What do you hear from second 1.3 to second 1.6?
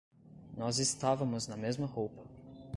na